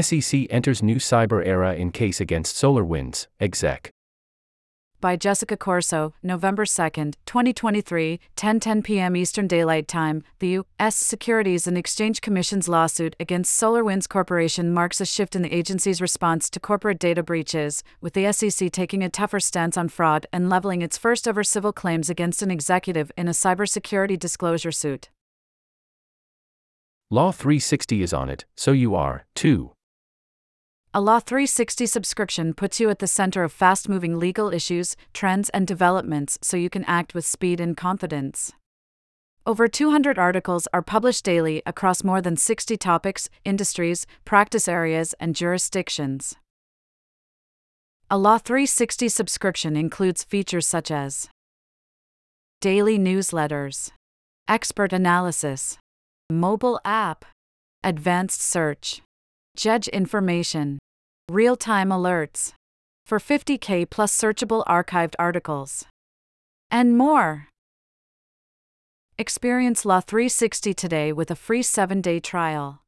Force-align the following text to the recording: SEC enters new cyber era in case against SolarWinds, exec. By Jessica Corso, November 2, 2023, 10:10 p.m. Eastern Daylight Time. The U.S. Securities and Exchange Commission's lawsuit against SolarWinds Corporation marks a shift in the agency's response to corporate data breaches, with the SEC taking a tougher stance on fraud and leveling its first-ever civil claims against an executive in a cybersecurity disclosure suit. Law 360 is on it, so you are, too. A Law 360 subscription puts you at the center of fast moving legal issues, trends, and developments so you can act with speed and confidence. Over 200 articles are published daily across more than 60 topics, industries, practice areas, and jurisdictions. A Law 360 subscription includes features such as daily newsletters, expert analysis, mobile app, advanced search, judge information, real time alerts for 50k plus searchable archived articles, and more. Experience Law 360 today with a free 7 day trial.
SEC 0.00 0.46
enters 0.50 0.82
new 0.82 0.96
cyber 0.96 1.46
era 1.46 1.74
in 1.74 1.90
case 1.90 2.20
against 2.20 2.56
SolarWinds, 2.56 3.26
exec. 3.40 3.90
By 4.98 5.14
Jessica 5.14 5.58
Corso, 5.58 6.14
November 6.22 6.64
2, 6.64 7.12
2023, 7.26 8.18
10:10 8.34 8.82
p.m. 8.82 9.14
Eastern 9.14 9.46
Daylight 9.46 9.86
Time. 9.86 10.22
The 10.38 10.48
U.S. 10.48 10.96
Securities 10.96 11.66
and 11.66 11.76
Exchange 11.76 12.22
Commission's 12.22 12.66
lawsuit 12.66 13.14
against 13.20 13.60
SolarWinds 13.60 14.08
Corporation 14.08 14.72
marks 14.72 15.00
a 15.00 15.04
shift 15.04 15.36
in 15.36 15.42
the 15.42 15.54
agency's 15.54 16.00
response 16.00 16.48
to 16.50 16.58
corporate 16.58 16.98
data 16.98 17.22
breaches, 17.22 17.84
with 18.00 18.14
the 18.14 18.32
SEC 18.32 18.72
taking 18.72 19.04
a 19.04 19.10
tougher 19.10 19.38
stance 19.38 19.76
on 19.76 19.88
fraud 19.88 20.26
and 20.32 20.48
leveling 20.48 20.80
its 20.80 20.96
first-ever 20.96 21.44
civil 21.44 21.74
claims 21.74 22.08
against 22.08 22.40
an 22.40 22.50
executive 22.50 23.12
in 23.18 23.28
a 23.28 23.32
cybersecurity 23.32 24.18
disclosure 24.18 24.72
suit. 24.72 25.10
Law 27.10 27.30
360 27.32 28.02
is 28.02 28.12
on 28.14 28.30
it, 28.30 28.46
so 28.56 28.72
you 28.72 28.94
are, 28.94 29.26
too. 29.34 29.75
A 30.96 31.02
Law 31.02 31.20
360 31.20 31.84
subscription 31.84 32.54
puts 32.54 32.80
you 32.80 32.88
at 32.88 33.00
the 33.00 33.06
center 33.06 33.44
of 33.44 33.52
fast 33.52 33.86
moving 33.86 34.18
legal 34.18 34.50
issues, 34.50 34.96
trends, 35.12 35.50
and 35.50 35.66
developments 35.66 36.38
so 36.40 36.56
you 36.56 36.70
can 36.70 36.86
act 36.86 37.12
with 37.12 37.26
speed 37.26 37.60
and 37.60 37.76
confidence. 37.76 38.54
Over 39.44 39.68
200 39.68 40.18
articles 40.18 40.66
are 40.72 40.80
published 40.80 41.22
daily 41.22 41.60
across 41.66 42.02
more 42.02 42.22
than 42.22 42.38
60 42.38 42.78
topics, 42.78 43.28
industries, 43.44 44.06
practice 44.24 44.68
areas, 44.68 45.14
and 45.20 45.36
jurisdictions. 45.36 46.34
A 48.10 48.16
Law 48.16 48.38
360 48.38 49.10
subscription 49.10 49.76
includes 49.76 50.24
features 50.24 50.66
such 50.66 50.90
as 50.90 51.28
daily 52.62 52.98
newsletters, 52.98 53.90
expert 54.48 54.94
analysis, 54.94 55.76
mobile 56.32 56.80
app, 56.86 57.26
advanced 57.84 58.40
search, 58.40 59.02
judge 59.54 59.88
information, 59.88 60.78
real 61.28 61.56
time 61.56 61.88
alerts 61.88 62.52
for 63.04 63.18
50k 63.18 63.88
plus 63.90 64.16
searchable 64.16 64.64
archived 64.66 65.14
articles, 65.18 65.84
and 66.70 66.96
more. 66.96 67.48
Experience 69.18 69.84
Law 69.84 70.00
360 70.00 70.74
today 70.74 71.12
with 71.12 71.30
a 71.30 71.36
free 71.36 71.62
7 71.62 72.00
day 72.00 72.20
trial. 72.20 72.82